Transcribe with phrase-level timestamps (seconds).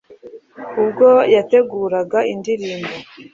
[0.81, 2.93] ubwo yateguraga indirimbo